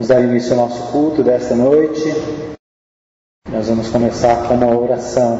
[0.00, 2.02] Vamos dar início ao nosso culto desta noite.
[3.48, 5.38] Nós vamos começar com uma oração.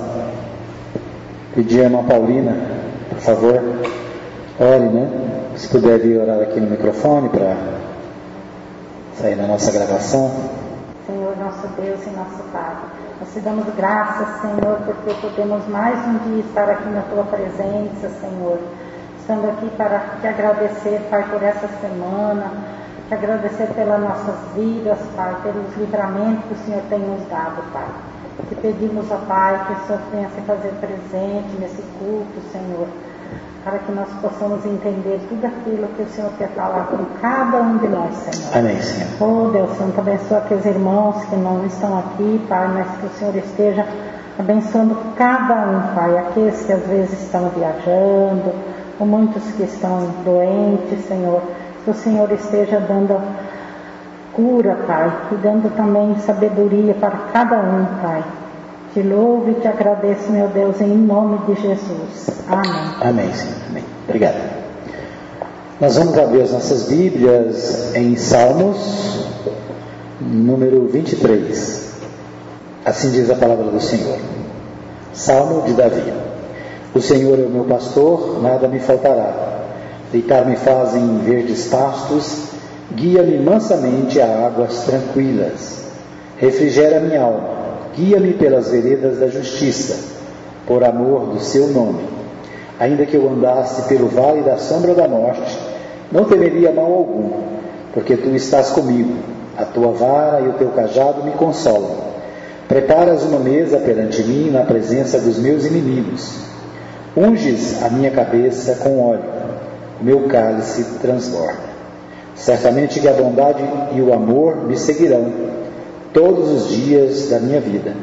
[1.56, 2.54] Pedir a irmã Paulina,
[3.08, 3.60] por favor,
[4.60, 5.50] ore, né?
[5.56, 7.56] Se puder vir orar aqui no microfone para
[9.16, 10.30] sair na nossa gravação.
[11.04, 12.76] Senhor, nosso Deus e nosso Pai,
[13.18, 18.08] nós te damos graças, Senhor, porque podemos mais um dia estar aqui na tua presença,
[18.20, 18.60] Senhor.
[19.18, 22.83] Estando aqui para te agradecer, Pai, por essa semana
[23.14, 27.86] te agradecer pelas nossas vidas, Pai, pelos livramentos que o Senhor tem nos dado, Pai.
[28.48, 32.88] Te pedimos, ó Pai, que o Senhor venha se fazer presente nesse culto, Senhor,
[33.62, 37.78] para que nós possamos entender tudo aquilo que o Senhor quer falar com cada um
[37.78, 38.58] de nós, Senhor.
[38.58, 39.08] Amém, Senhor.
[39.20, 43.36] Oh, Deus Santo, abençoa aqueles irmãos que não estão aqui, Pai, mas que o Senhor
[43.36, 43.86] esteja
[44.38, 48.52] abençoando cada um, Pai, aqueles que às vezes estão viajando,
[48.98, 51.40] ou muitos que estão doentes, Senhor
[51.84, 53.20] que o Senhor esteja dando
[54.32, 58.24] cura, Pai, e dando também sabedoria para cada um, Pai.
[58.92, 62.42] Te louvo e te agradeço, meu Deus, em nome de Jesus.
[62.48, 62.94] Amém.
[63.00, 63.56] Amém, Senhor.
[63.68, 63.84] Amém.
[64.06, 64.54] Obrigado.
[65.80, 69.26] Nós vamos abrir as nossas Bíblias em Salmos,
[70.20, 72.00] número 23.
[72.84, 74.18] Assim diz a palavra do Senhor.
[75.12, 76.12] Salmo de Davi.
[76.94, 79.53] O Senhor é o meu pastor, nada me faltará.
[80.14, 82.44] Deitar-me faz em verdes pastos,
[82.94, 85.86] guia-me mansamente a águas tranquilas.
[86.36, 87.48] Refrigera minha alma,
[87.96, 89.98] guia-me pelas veredas da justiça,
[90.68, 92.04] por amor do seu nome.
[92.78, 95.58] Ainda que eu andasse pelo vale da sombra da morte,
[96.12, 97.30] não temeria mal algum,
[97.92, 99.16] porque tu estás comigo,
[99.58, 101.96] a tua vara e o teu cajado me consolam.
[102.68, 106.38] Preparas uma mesa perante mim na presença dos meus inimigos.
[107.16, 109.43] Unges a minha cabeça com óleo
[110.04, 111.74] meu cálice transborda.
[112.34, 115.32] Certamente que a bondade e o amor me seguirão
[116.12, 117.94] todos os dias da minha vida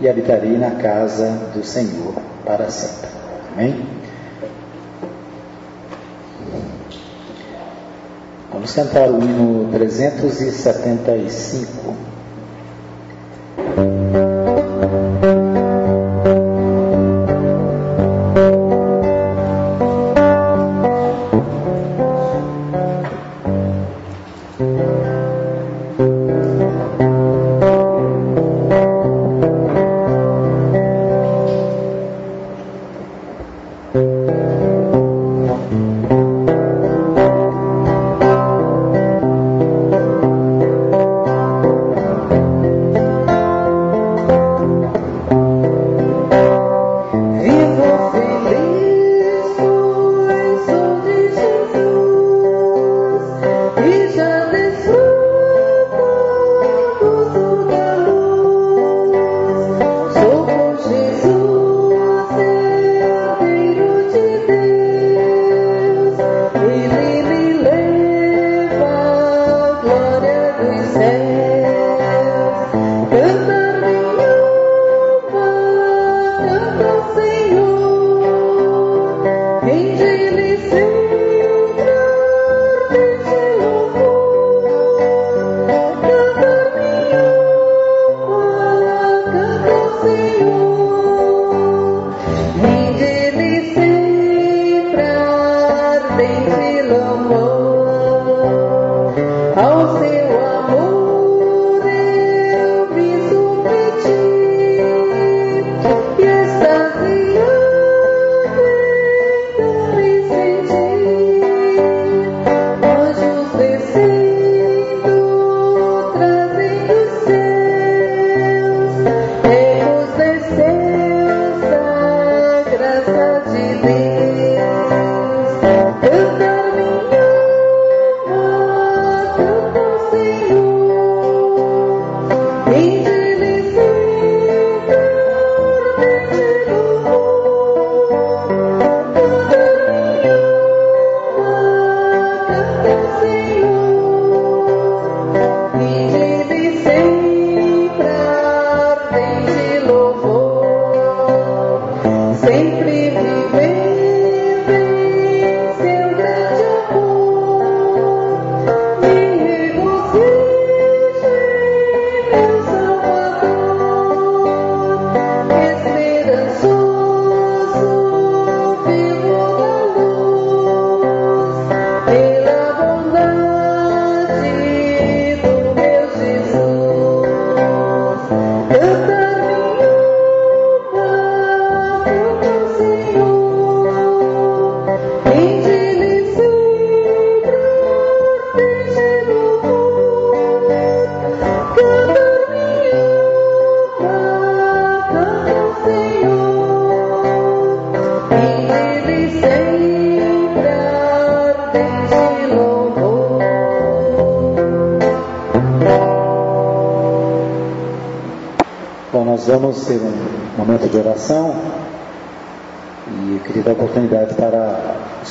[0.00, 3.08] e habitarei na casa do Senhor para sempre.
[3.52, 3.86] Amém?
[8.52, 11.94] Vamos cantar o hino 375.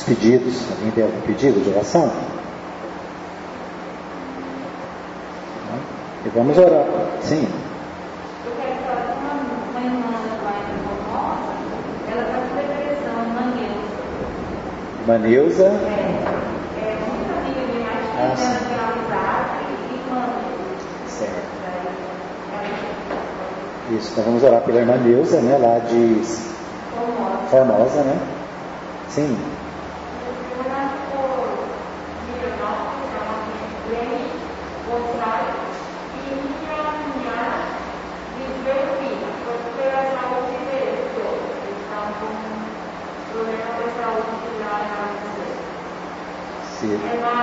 [0.06, 0.62] Pedidos.
[0.70, 2.10] Alguém tem algum pedido de oração?
[6.24, 6.86] E vamos orar.
[7.22, 7.46] Sim.
[8.44, 9.34] Eu quero falar com uma,
[9.70, 10.10] uma irmã
[10.42, 11.52] lá em Formosa,
[12.10, 13.94] ela está com depressão, Maneuza.
[15.06, 15.64] Maneuza.
[15.64, 16.24] É,
[16.78, 18.42] é muito amiga minha, mais Ah, sim.
[18.74, 18.90] ela
[19.58, 20.34] tem e mãe.
[21.06, 21.56] Certo.
[23.92, 26.20] Isso, então vamos orar pela irmã Neuza, né, lá de
[26.92, 27.38] Formosa.
[27.50, 28.18] Formosa, né?
[29.08, 29.38] Sim.
[30.58, 31.46] Ela ficou
[32.26, 33.36] milionária, ela
[33.88, 34.26] tem
[34.90, 35.54] gostar
[36.14, 37.54] e me caminhar
[38.38, 41.46] e ver o filho, porque a saúde dele todo.
[41.62, 42.34] Eles estavam com
[43.30, 45.06] problema de saúde lá na
[46.86, 47.36] Meu irmão.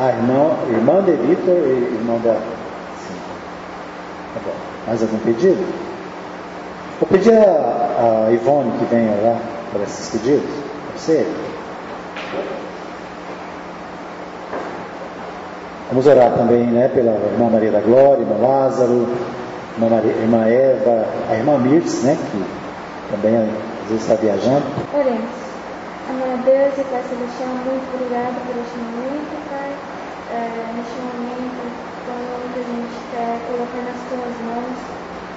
[0.00, 2.34] Ah, irmão, irmã de Vitor e irmão da.
[2.34, 3.14] Sim.
[4.34, 4.54] Tá bom.
[4.86, 5.66] Mais algum pedido?
[7.00, 9.38] Vou pedir a, a Ivone que venha lá
[9.72, 10.50] para esses pedidos.
[10.96, 11.26] Ser?
[15.90, 19.08] Vamos orar também né, pela irmã Maria da Glória, irmã Lázaro,
[19.74, 22.44] irmã, Maria, irmã Eva, a irmã Mirtz, né, que
[23.10, 24.64] também às vezes está viajando.
[24.92, 25.47] Oremos.
[26.44, 29.74] Deus e Pai Celestial, muito obrigado por este momento, Pai.
[30.30, 31.62] É, neste momento,
[32.06, 34.78] quando a gente quer colocar nas tuas mãos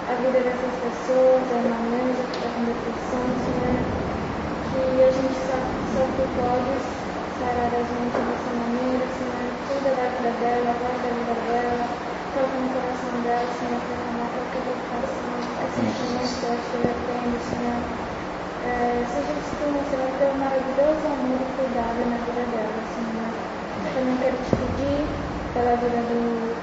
[0.05, 1.59] a vida dessas pessoas, a
[1.89, 3.81] Neuza que está com depressão, Senhor,
[4.69, 6.83] que a gente que só tu podes
[7.41, 9.47] sarar a gente dessa maneira, Senhor.
[9.73, 11.85] Cuida da vida dela, guarda a vida dela,
[12.35, 17.37] toca no coração dela, Senhor, para amar qualquer preocupação, qualquer sentimento que ela esteja tendo,
[17.41, 18.20] Senhor.
[18.61, 23.33] É, seja tu mostrando teu maravilhoso amor e cuidado na vida dela, Senhor.
[23.95, 25.01] Também quero te pedir
[25.53, 26.53] pela vida do,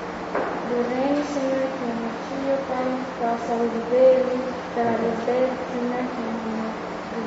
[0.71, 2.87] do Reni, Senhor, que é meu tio, Pai,
[3.19, 6.71] pela saúde dele, pela Lisbeth, Senhor, que é minha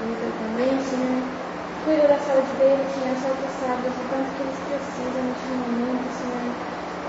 [0.07, 1.19] vida também, Senhor.
[1.83, 6.07] Cuida da saúde dele, Senhor, só tu sabes o tanto que eles precisam neste momento,
[6.15, 6.47] Senhor.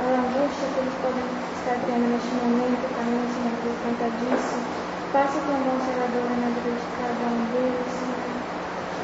[0.03, 1.23] A angústia que eles podem
[1.55, 4.72] estar tendo neste momento também, Senhor, por conta disso.
[5.13, 8.33] Passa com a mão seladora na vida de cada um deles, Senhor.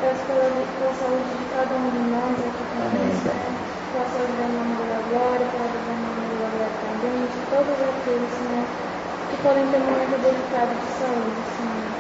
[0.00, 3.12] Peço pela, pela saúde de cada um de nós aqui também, Amém.
[3.12, 3.52] Senhor.
[3.93, 8.32] Pela saúde da irmã da Glória, pela da irmã da Glória também, de todos aqueles,
[8.40, 11.93] Senhor, que podem ter um momento delicado de saúde, Senhor.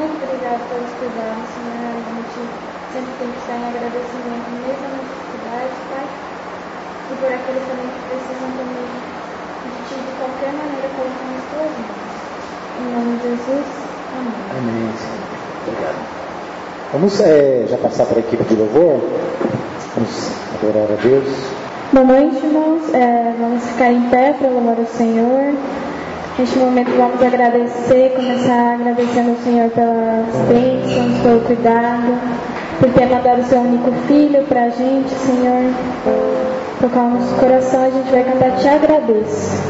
[0.00, 1.92] Muito obrigado pelos cuidados, Senhor.
[1.92, 2.40] A gente
[2.88, 6.08] sempre tem que estar em agradecimento, mesmo na dificuldade, Pai.
[6.08, 11.76] E por aqueles também que precisam também de Ti de qualquer maneira, colocando as Tuas
[11.76, 12.11] mãos.
[12.80, 13.66] Em nome de Jesus,
[14.16, 14.32] amém.
[14.58, 15.22] Amém, Senhor.
[15.66, 16.22] Obrigado.
[16.92, 19.00] Vamos é, já passar para a equipe de louvor.
[19.94, 21.62] Vamos adorar a Deus.
[21.92, 22.94] Boa noite, irmãos.
[22.94, 25.54] É, vamos ficar em pé para louvar o Senhor.
[26.38, 32.18] Neste momento vamos agradecer, começar agradecendo ao Senhor pelas bênçãos, pelo cuidado,
[32.80, 35.74] por ter mandado o seu único filho para a gente, Senhor.
[36.80, 39.62] Tocar o nosso coração, a gente vai cantar Te Agradeço.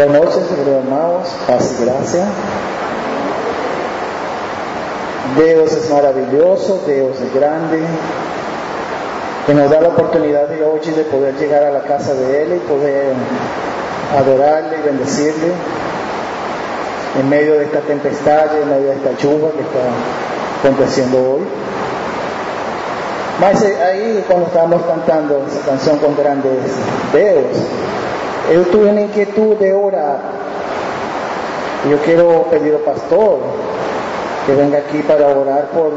[0.00, 2.24] Buenas noches, queridos hermanos, paz y gracia.
[5.36, 7.82] Dios es maravilloso, Dios es grande,
[9.46, 12.54] que nos da la oportunidad de hoy de poder llegar a la casa de Él
[12.54, 13.12] y poder
[14.18, 15.52] adorarle y bendecirle
[17.20, 21.42] en medio de esta tempestad y en medio de esta lluvia que está aconteciendo hoy.
[23.38, 26.52] Mas ahí cuando estábamos cantando esa canción con grandes
[27.12, 27.58] Deus,
[28.52, 30.18] yo tuve una inquietud de orar.
[31.88, 33.38] Yo quiero pedir al pastor
[34.46, 35.92] que venga aquí para orar por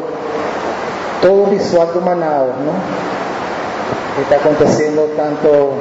[1.22, 2.50] todo el visual de Manaus.
[4.16, 5.72] Que está aconteciendo tanto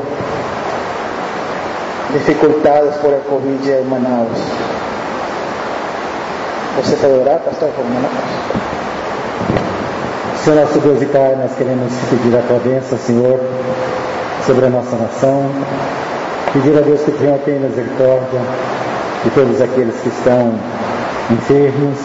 [2.15, 4.39] dificultades por el COVID en Manaus.
[6.77, 8.13] Você pode orar, pastor, por Manaus?
[10.43, 13.39] Senhor nosso Deus e Pai, nós queremos pedir a tua bênção, Senhor,
[14.45, 15.45] sobre a nossa nação.
[16.53, 18.41] Pedir a Deus que venha ter misericórdia
[19.25, 20.53] de todos aqueles que estão
[21.31, 21.99] enfermos,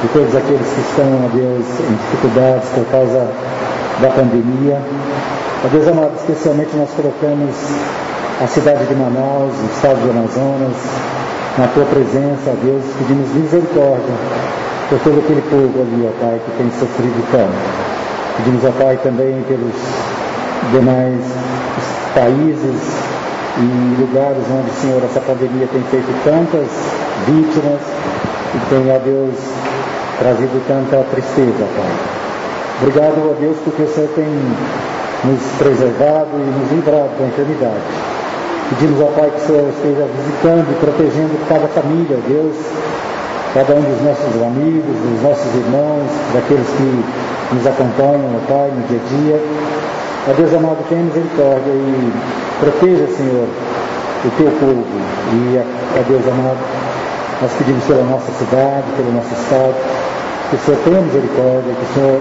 [0.00, 3.28] de todos aqueles que estão, ó Deus, em dificuldades por causa
[4.00, 4.80] da pandemia.
[5.62, 7.54] Ó Deus amado, especialmente nós colocamos
[8.42, 10.76] a cidade de Manaus, o estado do Amazonas,
[11.58, 14.16] na tua presença, ó Deus, pedimos misericórdia
[14.88, 17.52] por todo aquele povo ali, ó Pai, que tem sofrido tanto.
[18.38, 19.76] Pedimos, ó Pai, também pelos
[20.72, 21.20] demais
[22.14, 23.05] países
[23.58, 26.68] e lugares onde, Senhor, essa pandemia tem feito tantas
[27.26, 27.80] vítimas
[28.54, 29.34] e tem, ó Deus,
[30.18, 31.92] trazido tanta tristeza, Pai.
[32.82, 34.28] Obrigado, ó Deus, porque o Senhor tem
[35.24, 37.80] nos preservado e nos livrado da enfermidade.
[38.70, 42.56] Pedimos ao Pai que o Senhor esteja visitando e protegendo cada família, ó Deus,
[43.54, 48.84] cada um dos nossos amigos, dos nossos irmãos, daqueles que nos acompanham, ó Pai, no
[48.86, 49.85] dia a dia.
[50.28, 52.12] Ó Deus amado, tenha misericórdia e
[52.58, 53.46] proteja, Senhor,
[54.24, 54.82] o teu povo.
[54.82, 56.58] E, ó Deus amado,
[57.40, 59.76] nós pedimos pela nossa cidade, pelo nosso estado,
[60.50, 62.20] que o Senhor tenha misericórdia, que o Senhor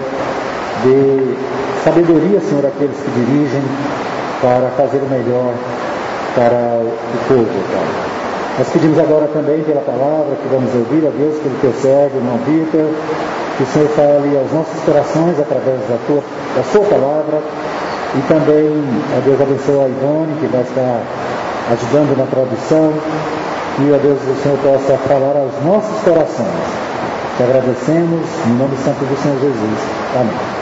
[0.85, 1.35] dê
[1.83, 3.63] sabedoria, Senhor, àqueles que dirigem
[4.39, 5.55] para fazer o melhor
[6.35, 7.89] para o povo, Pai.
[8.59, 12.37] Nós pedimos agora também pela palavra que vamos ouvir, ó Deus, pelo teu servo, irmão
[12.45, 12.85] Vitor,
[13.57, 16.21] que o Senhor fale aos nossos corações através da, tua,
[16.55, 17.41] da sua palavra
[18.15, 18.71] e também,
[19.15, 21.01] a Deus abençoe a Ivone, que vai estar
[21.71, 22.93] ajudando na tradução.
[23.79, 26.47] E, a Deus, o Senhor possa falar aos nossos corações.
[27.35, 29.79] Te agradecemos, em nome santo do Senhor Jesus.
[30.15, 30.55] Amém.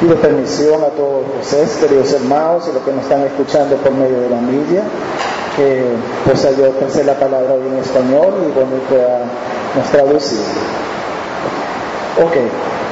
[0.00, 4.18] Pido permisión a todos ustedes, queridos hermanos, y los que nos están escuchando por medio
[4.20, 4.82] de la media,
[5.56, 5.84] que
[6.24, 9.20] pueda yo pensar la palabra hoy en español y bueno, pueda
[9.76, 10.40] nos traducir.
[12.22, 12.83] Ok.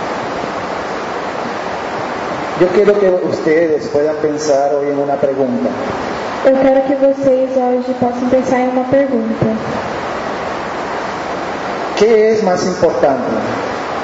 [2.61, 5.69] Yo quiero que ustedes puedan pensar hoy en una pregunta.
[6.45, 9.47] Eu quero que vocês hoje possam pensar em uma pergunta.
[11.97, 13.23] ¿Qué es más importante?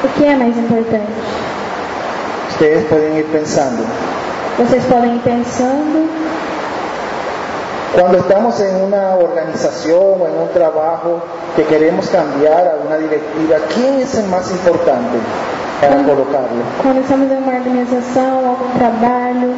[0.04, 1.12] O que é mais importante?
[2.50, 3.84] Ustedes pueden ir pensando.
[4.58, 6.08] Vocês podem ir pensando
[7.94, 11.20] Cuando estamos en una organización o en un trabajo
[11.56, 15.18] que queremos cambiar a una directiva, ¿quién es el más importante?
[15.80, 16.62] Para Quando- colocarlo.
[16.82, 19.54] Quando estamos em uma organização, algum trabalho,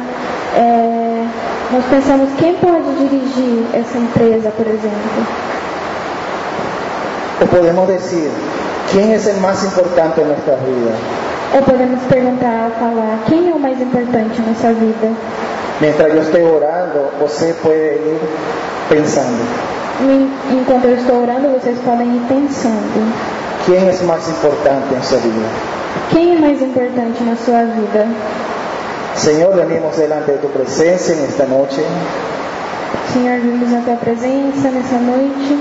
[0.55, 1.25] é,
[1.71, 5.25] nós pensamos quem pode dirigir essa empresa, por exemplo.
[7.41, 8.29] O podemos decir,
[8.91, 10.95] ¿quién es el más importante en nuestras vidas?
[11.53, 15.09] Ou podemos perguntar, falar, quem é o mais importante nessa vida?
[15.81, 18.19] Mientras yo esté orando, usted puede ir
[18.89, 19.41] pensando,
[20.01, 20.29] En-
[20.59, 23.01] Enquanto eu estou orando, vocês podem ir pensando.
[23.65, 25.49] ¿quién es más importante en su vida?
[26.11, 28.07] Quem é mais importante na sua vida?
[29.15, 31.81] Señor, venimos delante de tu presencia en esta noche,
[33.13, 35.57] Senhor, vimos na tua presença nessa noite,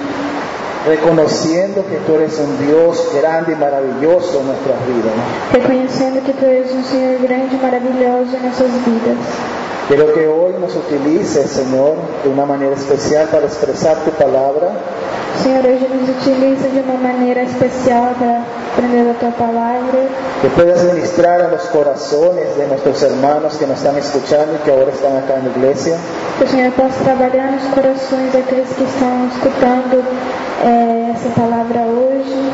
[0.86, 5.12] reconociendo que tú eres un Dios grande y maravilloso en nuestras vidas.
[5.52, 9.59] reconhecendo que tu és um Senhor grande e maravilhoso em nossas vidas.
[9.90, 14.70] Quiero que hoy nos utilices, Señor, de una manera especial para expresar tu palabra,
[15.42, 20.06] Senhor, hoje nos utiliza de uma maneira especial para aprender a tua palavra,
[20.42, 24.70] que puedas ministrar a los corazones de nuestros hermanos que nos están escuchando y que
[24.70, 25.96] ahora están acá en la iglesia.
[26.38, 30.04] que o Senhor possa trabalhar nos corações daqueles que estão escutando
[30.62, 32.52] eh, essa palavra hoje,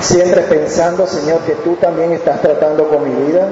[0.00, 3.48] Siempre pensando, Señor, que tú también estás tratando con mi vida,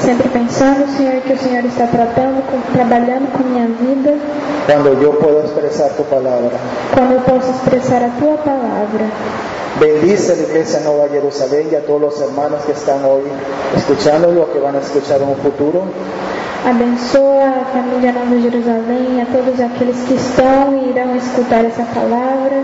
[0.00, 4.14] sempre pensando, Senhor, que o Senhor está tratando, trabalhando com minha vida,
[4.66, 6.50] cuando yo puedo expresar tu palabra.
[6.94, 9.06] quando eu posso expressar a tua palavra.
[9.80, 13.22] Bendice la iglesia Nueva Jerusalén y a todos los hermanos que están hoy
[13.76, 15.82] escuchando y los que van a escuchar en un futuro.
[16.64, 22.62] Abençoa a família Nova Jerusalém, a todos aqueles que estão e irão escutar essa palavra.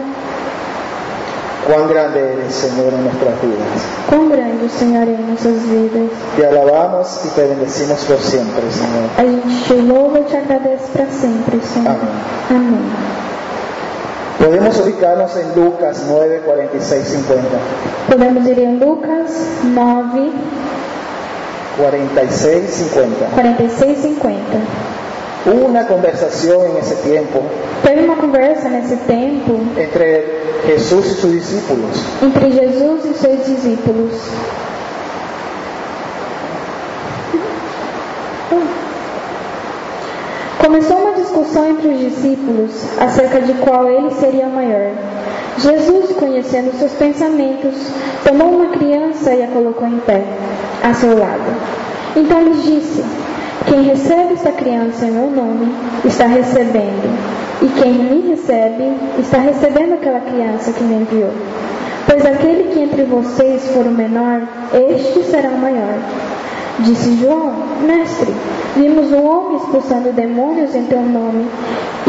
[1.67, 3.69] Cuán grande eres, Señor, en nuestras vidas.
[4.09, 6.11] Quão grande é em nossas vidas.
[6.37, 9.11] Te alabamos y te bendecimos por siempre, Señor.
[9.17, 11.99] A gente te louva e te agradece para sempre, Senhor.
[12.51, 13.11] Amém.
[14.39, 17.43] Podemos ubicarnos en Lucas 9, 46, 50.
[18.09, 19.31] Podemos ir em Lucas
[19.75, 20.33] 9,
[21.77, 23.27] 46, 50.
[23.35, 24.90] 46 e 50.
[25.47, 27.43] Una conversación en ese tiempo
[27.83, 30.25] Teve uma conversa nesse tempo entre
[30.67, 31.97] Jesús y sus discípulos.
[32.23, 34.13] entre Jesus e seus discípulos.
[40.59, 44.91] Começou uma discussão entre os discípulos acerca de qual ele seria o maior.
[45.59, 47.75] Jesus, conhecendo seus pensamentos,
[48.25, 50.23] tomou uma criança e a colocou em pé,
[50.83, 51.43] a seu lado.
[52.15, 53.05] Então lhes disse:
[53.67, 55.73] Quem recebe esta criança em meu nome,
[56.05, 57.09] está recebendo,
[57.63, 61.31] e quem me recebe, está recebendo aquela criança que me enviou.
[62.07, 64.41] Pois aquele que entre vocês for o menor,
[64.73, 65.99] este será o maior.
[66.81, 67.53] Disse João:
[67.87, 68.35] Mestre,
[68.77, 71.47] vimos um homem expulsando demônios em teu nome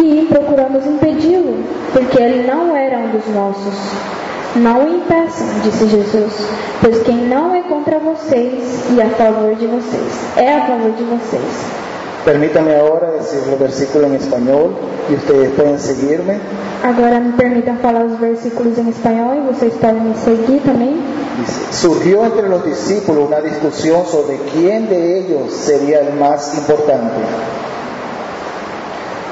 [0.01, 1.57] e procuramos impedi-lo,
[1.91, 4.20] porque ele não era um dos nossos.
[4.55, 6.33] Não o impeçam, disse Jesus,
[6.81, 11.03] pois quem não é contra vocês e a favor de vocês, é a favor de
[11.03, 11.81] vocês.
[12.25, 14.75] Permítame ahora decir los versículos en español
[15.09, 16.39] y ustedes pueden seguirme.
[16.83, 21.01] Agora me permitam falar os versículos em espanhol e vocês podem me seguir também.
[21.39, 27.21] Dice, surgió entre los discípulos una discusión sobre quién de ellos sería el más importante.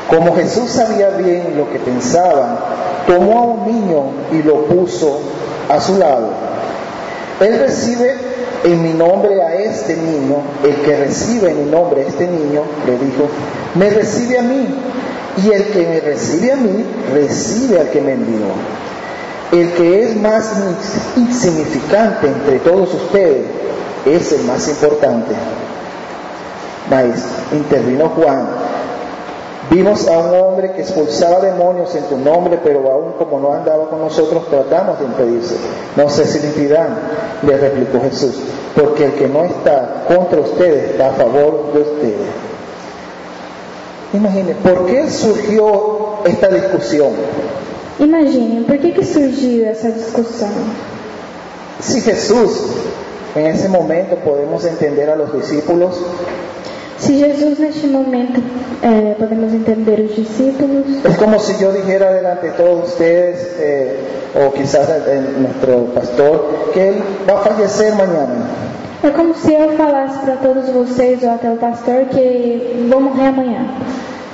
[0.09, 2.57] Como Jesús sabía bien lo que pensaban,
[3.05, 5.19] tomó a un niño y lo puso
[5.69, 6.29] a su lado.
[7.39, 8.17] Él recibe
[8.63, 12.63] en mi nombre a este niño, el que recibe en mi nombre a este niño,
[12.85, 13.29] le dijo,
[13.75, 14.67] me recibe a mí,
[15.37, 18.47] y el que me recibe a mí, recibe al que me envió.
[19.51, 20.51] El que es más
[21.15, 23.45] insignificante entre todos ustedes
[24.05, 25.33] es el más importante.
[26.89, 28.68] Maestro, intervino Juan.
[29.69, 33.89] Vimos a un hombre que expulsaba demonios en tu nombre, pero aún como no andaba
[33.89, 35.55] con nosotros, tratamos de impedirse.
[35.95, 38.35] No sé si le replicó Jesús,
[38.75, 42.27] porque el que no está contra ustedes está a favor de ustedes.
[44.11, 47.11] Imagine, ¿por qué surgió esta discusión?
[47.99, 50.49] Imaginem, por que, que surgiu essa discussão?
[51.81, 52.63] Si Jesús,
[53.35, 55.99] en ese momento podemos entender a los discípulos,
[56.99, 58.41] Se Jesus, neste momento,
[58.83, 63.95] eh, podemos entender os discípulos, es como si yo dijera delante de todos ustedes, eh,
[64.35, 66.95] o quizás el- el- nuestro pastor, que él
[67.27, 68.35] va a fallecer mañana.
[69.01, 73.27] é como se eu falasse para todos vocês, ou até o pastor, que vou morrer
[73.29, 73.61] amanhã.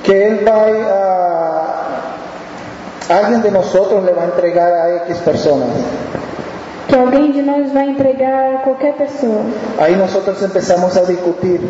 [0.03, 1.75] Que él va a...
[3.07, 5.69] Alguien de nosotros le a entregar a X personas.
[6.87, 9.41] Que alguém de nós vai entregar qualquer pessoa.
[9.79, 11.61] Ahí nosotros empezamos a discutir.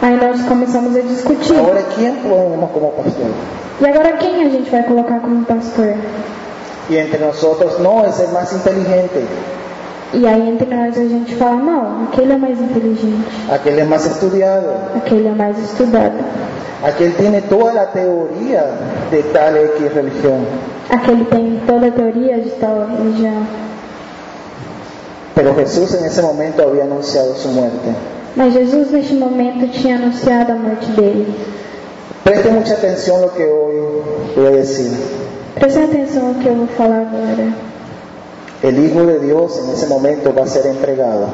[0.00, 1.56] Aí nós começamos a discutir.
[1.58, 3.30] Ahora, ¿quién ponemos como pastor?
[3.80, 5.94] E agora quem a gente vai colocar como pastor?
[6.88, 9.24] Y entre nosotros, no, es el más inteligente.
[10.14, 14.04] E aí entre nós a gente fala, não, aquele é mais inteligente, aquel es más
[14.04, 16.18] estudiado, aquele é mais estudado,
[16.84, 18.62] aquel tiene toda la teoría
[19.10, 20.44] de tal X religión.
[20.90, 23.46] aquele tem toda a teoria de tal religião.
[25.34, 27.88] Pero Jesús en ese momento había anunciado su muerte.
[28.36, 31.26] Mas Jesus neste momento tinha anunciado a morte dele.
[32.24, 33.74] Preste mucha atención a lo que hoy
[34.36, 34.90] voy a decir.
[35.54, 37.52] Preste atenção ao que eu vou falar agora.
[38.62, 41.26] El Hijo de Dios en ese momento va a ser entregado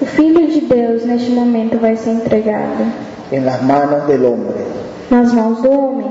[0.00, 2.82] O Filho de Deus neste momento vai ser entregado
[3.30, 4.64] en las manos del hombre.
[5.10, 6.10] nas mãos do homem.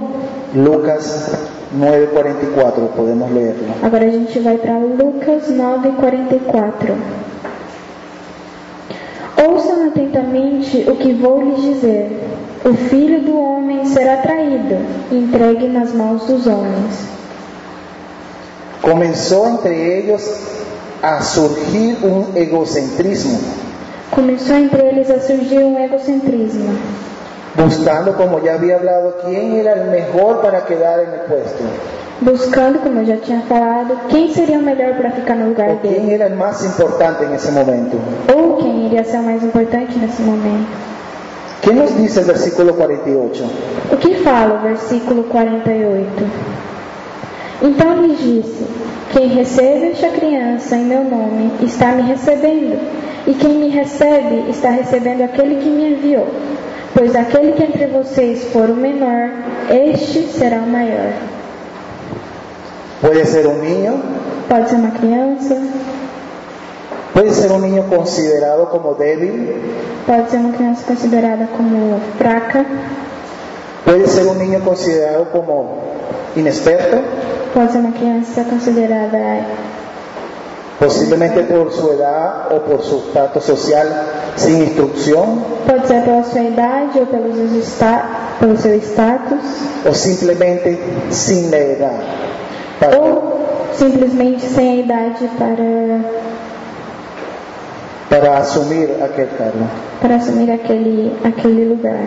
[0.54, 1.32] Lucas
[1.78, 3.66] 9:44, podemos leerlo.
[3.82, 6.96] Agora a gente vai para Lucas 9:44.
[9.48, 12.20] Ouçam atentamente o que vou lhes dizer.
[12.64, 14.78] O filho do homem será traído
[15.12, 17.08] e entregue nas mãos dos homens.
[18.82, 20.22] Comenzó entre ellos
[21.02, 23.40] a surgir un egocentrismo,
[24.12, 26.78] Começou entre eles a surgir um egocentrismo,
[27.56, 31.64] buscando, como ya había hablado, quién era el mejor para quedar en el puesto,
[32.22, 35.94] buscando, como já tinha falado, quem seria o melhor para ficar no lugar o quién
[35.94, 37.98] dele, era el más importante en ese momento.
[38.34, 40.92] ou quem iria ser o mais importante nesse momento.
[41.62, 43.44] ¿Qué nos dice el versículo 48?
[43.92, 46.08] O que fala o versículo 48?
[47.62, 48.66] Então lhes disse:
[49.14, 52.80] Quem recebe esta criança em meu nome está me recebendo,
[53.28, 56.28] e quem me recebe está recebendo aquele que me enviou.
[56.94, 59.30] Pois aquele que entre vocês for o menor,
[59.70, 61.14] este será o maior.
[63.02, 63.94] Puede ser un niño,
[64.52, 65.56] Pode ser uma criança,
[67.14, 69.62] puede ser un niño considerado como débil,
[70.06, 72.66] pode ser uma criança considerada como fraca,
[73.86, 75.78] puede ser un niño considerado como
[76.36, 76.98] inexperto,
[77.54, 79.46] pode ser uma criança considerada,
[80.82, 83.88] posiblemente por su edad o por su estatus social
[84.36, 88.04] sin instrucción pode ser pela sua idade ou pelos seus esta-
[88.40, 89.44] pelo seu status.
[89.86, 90.80] o simplemente
[91.12, 92.00] sin la edad
[92.80, 93.46] para, ou
[93.78, 96.02] simplesmente sem a idade para,
[98.10, 99.66] para asumir aquel cargo.
[100.02, 102.02] para assumir aquele, aquele lugar.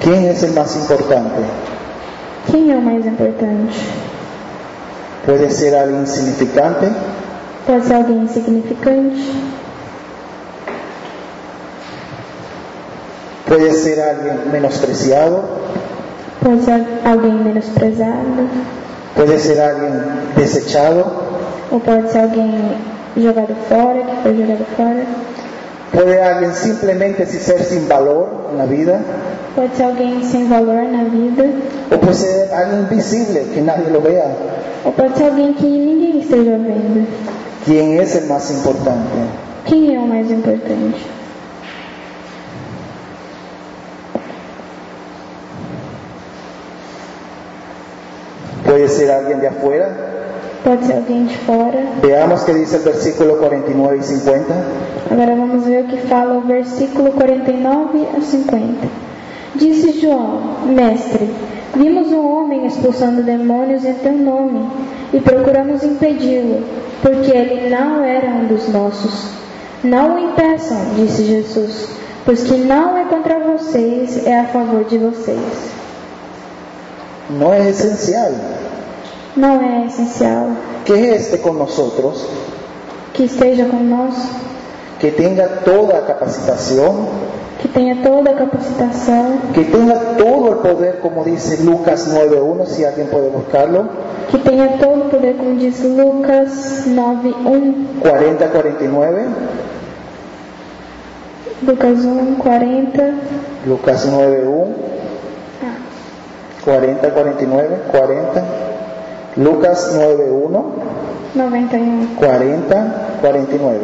[0.00, 1.40] ¿Quién es el más importante?
[2.50, 3.74] Quem é o mais importante?
[5.24, 6.86] Puede ser alguien insignificante,
[7.66, 9.32] Pode ser alguém insignificante,
[13.46, 15.44] puede ser alguien menospreciado,
[16.42, 18.48] pode ser alguém menosprezado,
[19.14, 20.02] puede ser alguien
[20.36, 21.04] desechado,
[21.70, 22.76] ou pode ser alguém
[23.16, 25.06] jogado fora, que foi jogado fora,
[25.92, 29.00] puede alguien simplemente ser sin valor en la vida,
[29.54, 31.44] pode ser alguém sem valor na vida,
[31.90, 34.26] o puede ser alguien invisible que nadie lo vea.
[34.84, 37.06] ou pode ser alguém que ninguém esteja vendo.
[37.64, 39.10] ¿Quién es el más importante?
[39.66, 40.98] Quem é o mais importante?
[48.64, 50.09] Puede ser alguien de afuera.
[50.62, 51.86] Pode ser alguém de fora.
[52.02, 54.54] Veamos qué dice el versículo 49 y 50.
[55.10, 58.88] Agora vamos ver o que fala o versículo 49 a 50.
[59.54, 61.30] Disse João: Mestre,
[61.74, 64.68] vimos um homem expulsando demônios em teu nome
[65.14, 66.62] e procuramos impedi-lo,
[67.00, 69.30] porque ele não era um dos nossos.
[69.82, 71.88] Não o impeçam, disse Jesus,
[72.26, 75.70] pois que não é contra vocês, é a favor de vocês.
[77.30, 78.59] No es esencial
[79.40, 80.48] Não é essencial
[80.84, 82.26] que esté con nosotros,
[83.14, 84.28] que esteja conosco,
[84.98, 87.06] que tenga toda capacitación,
[87.62, 92.84] que tenha toda a capacitação, que tenga todo el poder, como dice Lucas 9.1, si
[92.84, 93.88] alguien puede buscarlo,
[94.30, 98.02] que tenha todo o poder, como diz Lucas 9:1.
[98.02, 99.26] 40-49,
[101.66, 103.10] Lucas 1, 40.
[103.66, 104.66] Lucas 9.1,
[105.62, 105.76] Ah,
[106.64, 108.44] 40-49, 40,
[109.36, 110.64] Lucas 9.1,
[111.34, 112.16] 91.
[112.16, 113.78] 40, 49.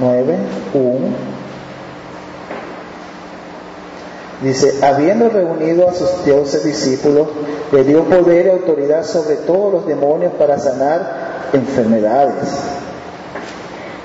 [0.00, 0.36] Nueve,
[0.74, 1.32] uno.
[4.42, 7.28] Dice, habiendo reunido a sus doce discípulos,
[7.70, 12.48] le dio poder y autoridad sobre todos los demonios para sanar enfermedades.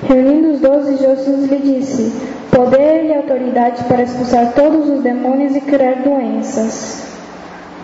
[0.08, 2.12] Reunindo os doze, Jesus lhe disse:
[2.50, 7.02] Poder e autoridade para expulsar todos os demônios e curar doenças.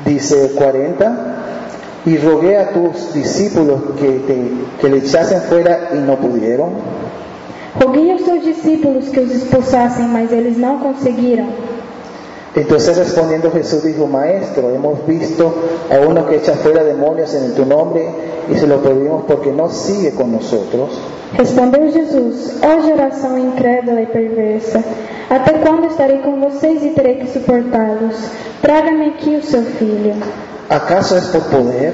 [0.05, 1.35] Dice 40,
[2.07, 6.71] y rogué a tus discípulos que, te- que le echasen fuera y no pudieron.
[7.81, 11.47] Roguei aos seus discípulos que os expulsassem, mas eles não conseguiram.
[12.57, 15.53] Entonces respondiendo Jesús dijo, Maestro, hemos visto
[15.91, 18.07] a uno que echa fuera demonios en tu nombre
[18.49, 21.01] y se lo pedimos porque no sigue con nosotros.
[21.37, 24.83] Respondeu Jesus: Ó geração incrédula e perversa,
[25.29, 28.15] até quando estarei com vocês e terei que suportá-los?
[28.63, 30.15] Traga-me aqui o seu filho.
[30.71, 31.93] ¿Acaso es por poder,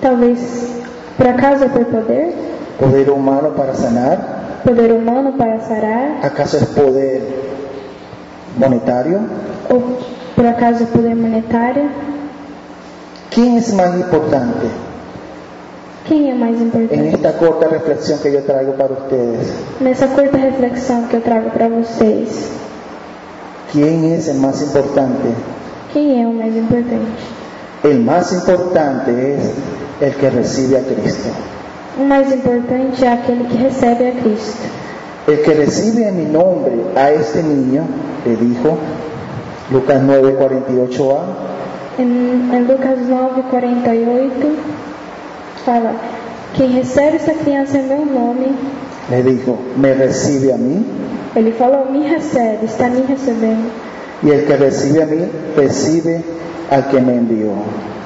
[0.00, 0.38] Talvez,
[1.16, 2.34] por acaso é por poder?
[2.78, 4.60] poder humano para sanar?
[4.64, 6.18] Poder humano para sarar?
[6.22, 7.22] ¿Acaso es poder
[8.56, 9.20] monetario?
[9.70, 9.98] Ou
[10.34, 11.88] por acaso é poder monetário?
[16.08, 18.92] ¿Quién es más importante Quem é mais en esta corta reflexión que yo traigo para
[18.92, 19.52] ustedes?
[19.80, 22.50] Nessa curta reflexão que eu trago para vocês,
[23.72, 25.28] ¿Quién es el más importante?
[25.92, 27.22] quem é o mais importante?
[27.84, 29.50] El más importante es
[30.00, 31.28] el que recibe a Cristo.
[31.98, 34.62] O mais importante é aquele que recebe a Cristo.
[35.28, 37.84] El que recibe en mi nombre a este niño,
[38.26, 38.76] le dijo
[39.70, 41.20] Lucas 9, 48a,
[41.98, 44.56] Em, em Lucas 9, 48,
[45.64, 45.94] fala:
[46.54, 48.56] Quem recebe essa criança em meu nome,
[49.10, 50.86] le dijo, me recibe a mí,
[51.34, 53.70] ele falou: Me recebe, está me recebendo.
[54.22, 56.22] y el que recibe a mí, recibe
[56.70, 57.52] al que me envió.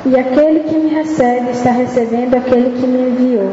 [0.07, 3.51] E aquele que me recebe está recebendo aquele que me enviou.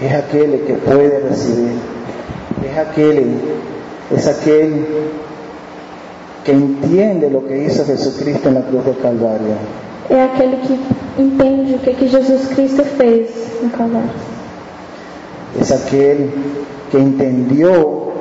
[0.00, 1.78] Es aquel que puede recibir,
[2.62, 3.40] es aquel,
[4.14, 4.86] es aquel
[6.44, 9.56] que entiende lo que hizo Jesucristo en la cruz del Calvario.
[10.10, 10.78] É aquele que
[11.22, 13.30] entende o que, que Jesus Cristo fez
[13.62, 14.10] no Calvário.
[15.60, 16.30] Es aquel
[16.90, 18.12] que entendió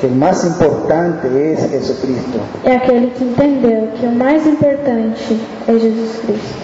[0.00, 2.38] que el más importante es Jesucristo.
[2.64, 5.36] É aquele que entendeu que o mais importante
[5.66, 6.62] é Jesus Cristo.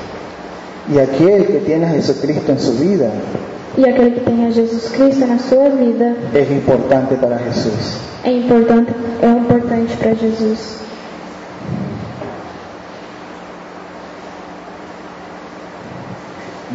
[0.91, 3.11] Y aquel que tiene a Jesucristo en su vida
[3.77, 7.99] E aquele que tem a Jesus Cristo na sua vida es importante para Jesús.
[8.25, 10.79] é importante, é importante para Jesus.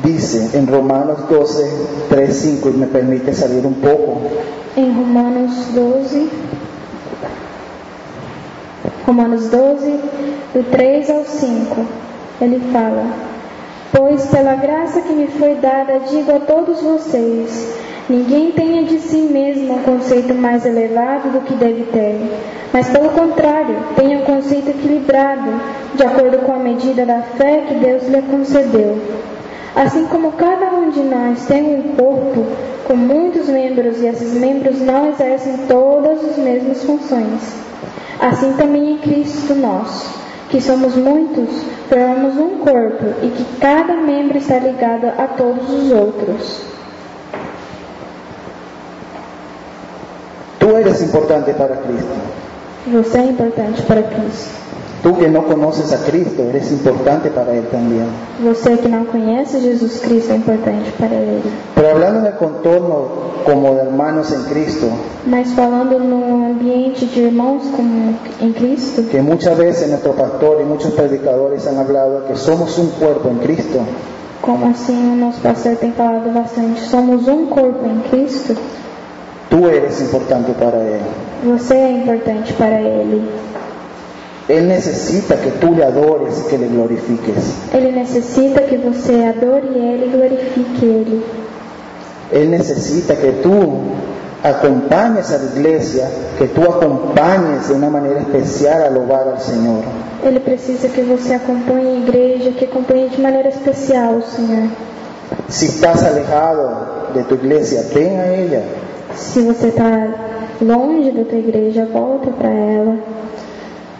[0.03, 1.63] Dice en Romanos 12,
[2.09, 4.19] 3, 5, y me permite salir un poco.
[4.75, 6.29] Em Romanos 12,
[9.05, 9.99] Romanos 12,
[10.53, 11.85] do 3 ao 5,
[12.41, 13.05] ele fala:
[13.93, 17.73] Pois pela graça que me foi dada, digo a todos vocês:
[18.09, 22.19] ninguém tenha de si mesmo um conceito mais elevado do que deve ter,
[22.73, 25.61] mas pelo contrário, tenha um conceito equilibrado,
[25.95, 28.97] de acordo com a medida da fé que Deus lhe concedeu.
[29.75, 32.45] Assim como cada um de nós tem um corpo
[32.85, 37.41] com muitos membros e esses membros não exercem todas as mesmas funções,
[38.19, 40.09] assim também em Cristo nós,
[40.49, 45.91] que somos muitos, formamos um corpo e que cada membro está ligado a todos os
[45.91, 46.61] outros.
[50.59, 52.43] Tú eres importante para Cristo.
[52.87, 54.63] Você é importante para Cristo.
[55.03, 58.07] Tú que no conoces a Cristo, eres importante para Él también.
[58.41, 61.43] Você que não conhece Jesus Cristo é importante para Ele.
[61.75, 64.87] Pero hablando del contorno como de hermanos en Cristo,
[65.25, 70.63] Mas falando no ambiente de irmãos como em Cristo, que muchas veces nuestro pastor y
[70.63, 73.79] muchos predicadores han hablado que somos un cuerpo en Cristo,
[74.41, 78.55] como assim o nosso pastor tem falado bastante, somos um corpo em Cristo,
[79.49, 81.01] tú eres importante para Él.
[81.43, 83.21] você é importante para Ele.
[84.49, 87.55] Él necesita que tú le adores que le glorifiques.
[87.73, 91.23] Ele necessita que você adore Ele e glorifique Ele.
[92.31, 93.53] Él necesita que tú
[94.43, 99.83] acompañes a la iglesia, que tú acompañes de una manera especial a louvar al Señor.
[100.25, 104.69] Ele precisa que você acompanhe a igreja, que acompanhe de maneira especial o Senhor.
[105.47, 108.63] Si estás alejado de tu iglesia, ven a ella.
[109.15, 110.07] Se você está
[110.59, 112.97] longe da tua igreja, volta para ela.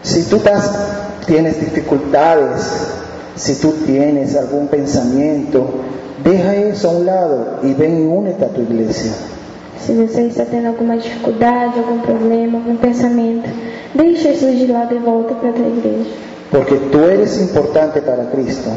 [0.04, 0.72] Si tú estás,
[1.26, 2.62] tienes dificultades,
[3.36, 5.66] si tú tienes algún pensamiento,
[6.24, 9.12] deja eso a un lado y ven y únete a tu iglesia.
[9.86, 13.50] Se você está tendo alguma dificuldade, algum problema, algum pensamento,
[13.94, 16.10] deixa isso de lado e volta para a tua igreja.
[16.52, 18.70] Porque tú eres importante para Cristo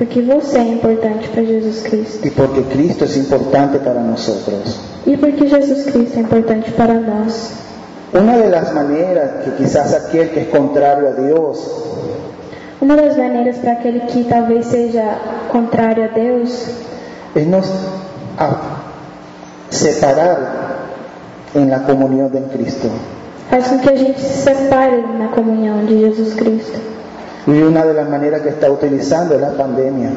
[0.00, 2.26] Porque você é importante para Jesus Cristo.
[2.26, 4.80] y porque Cristo es importante para nosotros.
[5.06, 7.52] E porque Jesus Cristo é importante para nós.
[8.12, 11.84] Una de las maneras que quizás aquel que es contrario a Dios
[12.80, 15.18] Uma das maneiras para aquele que talvez seja
[15.52, 16.66] contrário a Deus
[17.34, 17.66] es nos
[18.38, 18.56] a-
[19.68, 20.38] separar
[21.54, 22.88] en la comunión de Cristo.
[23.50, 26.78] faz com que a gente se separe na comunhão de Jesus Cristo.
[27.46, 30.10] Y una de las maneras que está utilizando es la pandemia.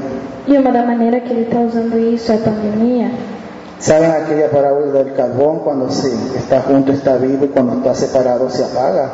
[0.47, 3.11] E uma da maneira que ele está usando isso é a pandemia.
[3.83, 6.07] ¿Saben aquella parábola del carbón cuando se
[6.37, 9.11] está junto está vivo y cuando está separado se apaga?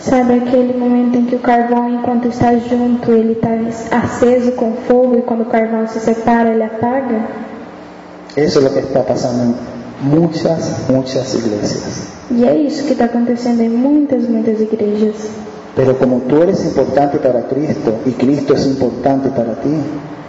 [0.00, 3.50] Sabe aquele momento em que o carvão, enquanto está junto, ele está
[3.96, 7.28] aceso com fogo e quando o carvão se separa, ele apaga?
[8.34, 9.54] Eso es lo que está pasando en
[10.02, 12.08] muchas, muchas iglesias.
[12.32, 15.30] E é isso que está acontecendo em muitas, muitas igrejas.
[15.76, 19.70] Pero como tú eres importante para Cristo y Cristo es importante para ti,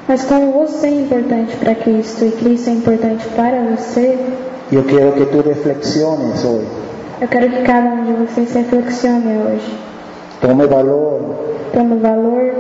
[0.08, 4.18] Mas como você é importante para Cristo e Cristo é importante para você,
[4.72, 6.66] yo quiero que tú reflexiones hoy,
[7.22, 9.78] eu quero que cada um de vocês reflexione hoje.
[10.42, 12.52] tome valor, Tome valor,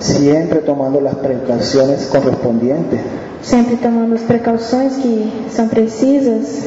[0.00, 3.00] siempre tomando las precauciones correspondientes.
[3.42, 6.64] Sempre tomando as precauções que são precisas.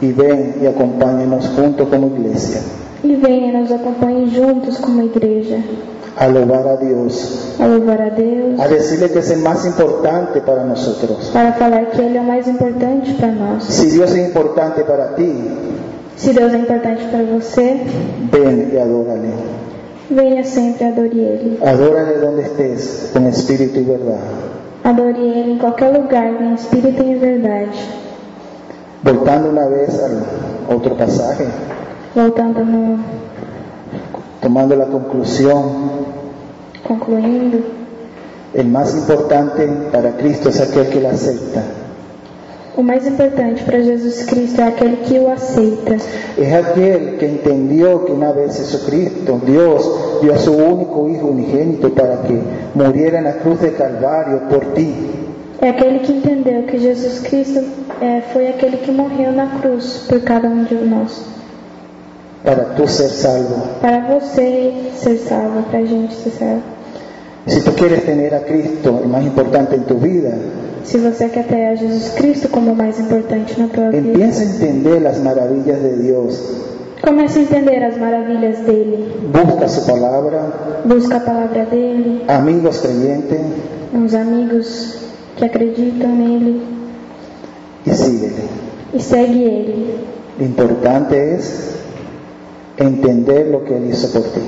[0.00, 2.60] Y ven y acompáñenos juntos como iglesia.
[3.04, 5.58] E venha e nos acompanhe juntos como igreja
[6.16, 10.40] a louvar a Dios, a louvar a Deus, a decirle que es el más importante
[10.42, 11.30] para nosotros.
[11.32, 13.64] para falar que Ele é o mais importante para nós.
[13.64, 15.32] Si Dios es importante para ti,
[16.16, 17.80] Se Deus é importante para você,
[18.30, 19.32] ven y adórale.
[20.10, 21.58] venha sempre e adore Ele.
[21.64, 24.20] Adórale donde estés, con espíritu y verdad.
[24.84, 27.78] Adore Ele em qualquer lugar, em espírito e verdade.
[29.02, 30.22] Voltando una vez al
[30.76, 31.46] otro pasaje,
[32.14, 32.98] Voltando no.
[34.42, 35.62] Tomando la conclusión,
[36.86, 37.58] concluindo,
[38.52, 41.62] el más importante para Cristo es aquel que la acepta.
[42.76, 45.94] o mais importante para Jesus Cristo é aquele que o aceita.
[46.38, 51.90] Es aquel que entendió que una vez Jesucristo, Dios, dio a su único Hijo unigénito
[51.90, 52.38] para que
[52.74, 54.94] muriera en la cruz de Calvario por ti.
[55.60, 57.60] É aquele que entendeu que Jesus Cristo
[58.00, 61.24] é, foi aquele que morreu na cruz por cada um de nós.
[62.44, 63.56] Para tú ser salvo.
[63.80, 66.62] Para você ser salvo, para a gente ser salvo.
[67.46, 70.30] Si tú quieres tener a Cristo, el más importante en tu vida,
[70.84, 74.42] Se você quer ter a Jesus Cristo como o mais importante na tua vida, empieza
[74.42, 76.40] a entender las maravillas de Dios.
[77.02, 79.06] comece a entender as maravilhas dele.
[79.32, 80.40] Busca su palabra,
[80.84, 83.40] Busca a palavra dele, amigos creyentes,
[83.94, 84.98] uns amigos
[85.36, 86.60] que acreditam nele
[87.86, 88.42] y síguele.
[88.92, 89.94] e segue ele.
[90.38, 91.76] Lo importante es
[92.82, 94.40] entender lo que Él hizo por ti.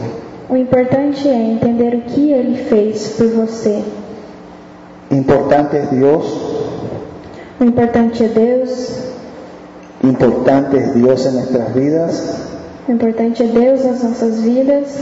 [0.48, 3.82] O importante é entender o que ele fez por você.
[5.10, 6.24] Importante es Dios,
[7.60, 8.98] O importante é Deus,
[10.02, 12.34] importante es Dios en nuestras vidas,
[12.88, 14.98] o importante é Deus nas nossas vidas,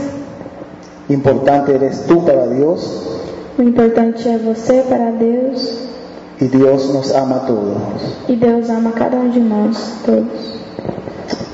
[1.09, 3.09] importante eres tú para Dios
[3.57, 5.77] o importante é você para Deus
[6.41, 7.77] y Dios nos ama a todos.
[8.27, 10.62] e Deus ama cada um de nós, todos.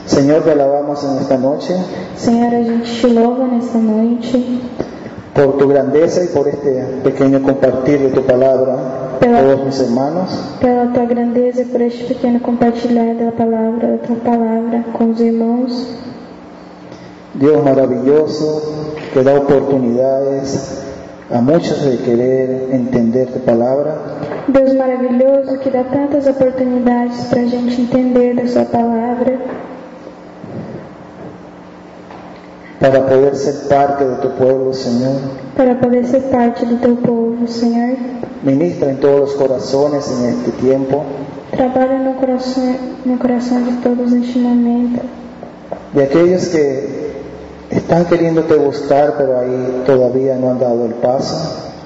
[0.10, 1.76] Señor, te alabamos en esta noche
[2.18, 4.60] Senhor, a gente te louva nesta noite
[5.36, 8.74] por tu grandeza y por este pequeño compartir de tu palabra
[9.22, 10.30] a todos mis hermanos.
[10.60, 15.20] pela tua grandeza e por este pequeno compartilhar da palavra, da tua palavra com os
[15.20, 15.96] irmãos.
[17.36, 18.64] Dios maravilloso
[19.14, 20.82] que da oportunidades
[21.32, 23.96] a muchos de querer entender tu palabra.
[24.48, 29.38] Deus maravilhoso que dá tantas oportunidades para a gente entender da sua palavra,
[32.80, 35.16] para poder ser parte de tu pueblo, Señor.
[35.56, 37.98] para poder ser parte do teu povo, Senhor.
[38.44, 41.04] Ministra en todos los corazones en este tiempo
[41.52, 42.76] Trabalha no coração,
[43.06, 45.02] no coração de todos neste momento.
[45.94, 47.10] de aquellos que
[47.72, 51.36] están queriéndote buscar, pero ahí todavía no han dado el paso.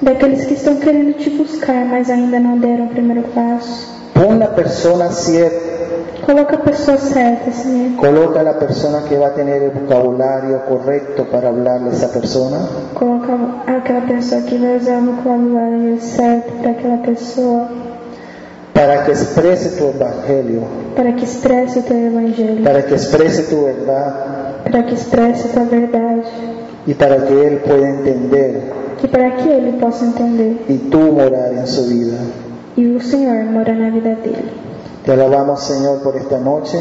[0.00, 3.88] Daqueles que estão querendo te buscar, mas ainda não deram o primeiro passo.
[4.14, 5.83] Pon la persona cierta,
[6.24, 7.96] Coloca a pessoa certa, Senhor.
[7.96, 12.58] coloca la persona que va a tener el vocabulario correcto para hablarle a esa persona.
[12.94, 13.32] Coloca
[13.66, 17.68] aquela pessoa que vai usar o vocabulário certo para aquela pessoa,
[18.72, 20.62] para que exprese tu evangelio,
[20.96, 25.52] para que expresse o teu evangelho, para que exprese tu verdad para que expresse a
[25.52, 26.22] tua verdade,
[26.86, 31.52] y para que Él pueda entender que para que ele possa entender y tú morar
[31.52, 32.16] en su vida.
[32.76, 34.73] e o Senhor mora na vida dele.
[35.04, 36.78] Te alabamos Señor por esta noche,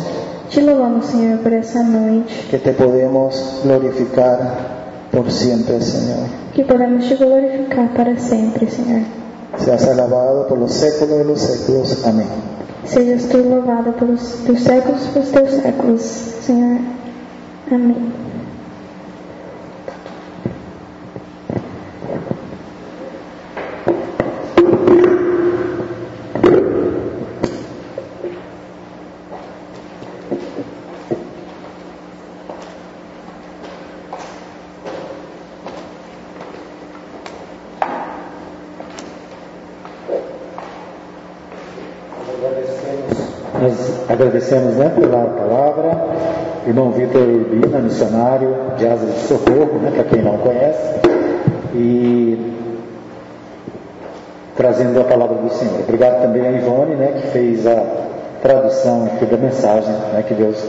[0.54, 4.40] Te louvamos, Senhor, por essa noite, que te podemos glorificar
[5.12, 6.28] por siempre Señor.
[6.54, 9.02] que podemos te glorificar para sempre, Senhor.
[9.58, 12.06] Seas alabado por los séculos de los séculos.
[12.06, 12.28] Amén.
[12.86, 16.02] Sejas tu louvado pelos dos séculos pelos teus séculos,
[16.46, 16.80] Senhor.
[17.72, 18.33] Amém.
[44.24, 46.08] Agradecemos né, pela palavra.
[46.66, 51.02] Irmão Vitor Urbina, missionário de Asa de Socorro, né, para quem não conhece.
[51.76, 52.54] E
[54.56, 55.82] trazendo a palavra do Senhor.
[55.82, 57.84] Obrigado também a Ivone, né, que fez a
[58.42, 59.92] tradução aqui da mensagem.
[60.14, 60.64] Né, que Deus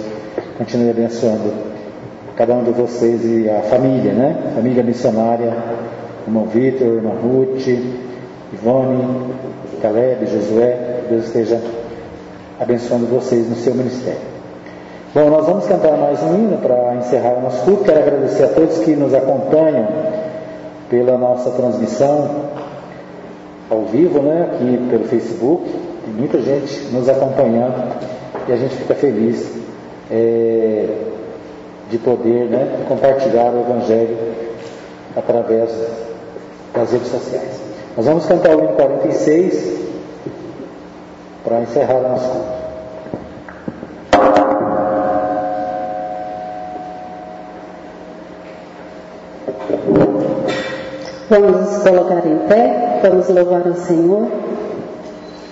[0.59, 1.53] continue abençoando
[2.37, 4.53] cada um de vocês e a família, né?
[4.57, 5.55] Família missionária,
[6.27, 7.69] irmão Vitor, irmã Ruth,
[8.53, 9.35] Ivone,
[9.81, 11.61] Caleb, Josué, que Deus esteja
[12.59, 14.35] abençoando vocês no seu ministério.
[15.15, 17.85] Bom, nós vamos cantar mais um hino para encerrar o nosso culto.
[17.85, 19.87] Quero agradecer a todos que nos acompanham
[20.91, 22.47] pela nossa transmissão
[23.71, 25.65] ao vivo, né, aqui pelo Facebook.
[26.05, 27.95] Tem muita gente nos acompanhando
[28.49, 29.49] e a gente fica feliz
[30.11, 30.89] é,
[31.91, 34.17] de poder né, compartilhar o Evangelho
[35.17, 35.71] através
[36.75, 37.61] das redes sociais.
[37.97, 39.84] Nós vamos cantar o hino 46
[41.45, 42.65] para encerrar nosso culto.
[51.29, 54.29] Vamos nos colocar em pé, vamos louvar o Senhor.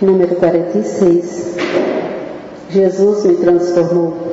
[0.00, 1.56] Número 46.
[2.70, 4.31] Jesus me transformou.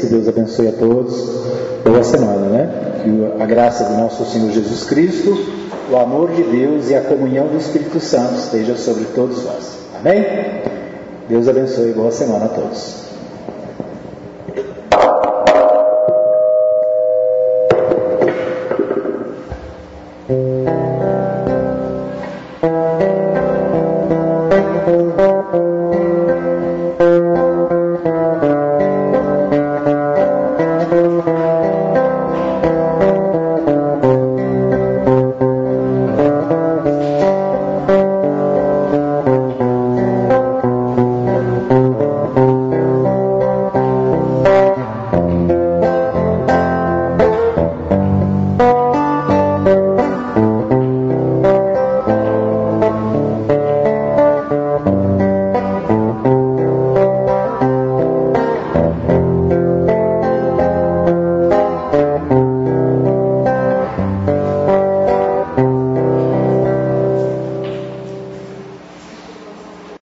[0.00, 1.28] Que Deus abençoe a todos.
[1.84, 3.02] Boa semana, né?
[3.02, 5.36] Que a graça do nosso Senhor Jesus Cristo,
[5.90, 9.78] o amor de Deus e a comunhão do Espírito Santo esteja sobre todos nós.
[9.98, 10.24] Amém?
[11.28, 11.92] Deus abençoe.
[11.92, 12.49] Boa semana.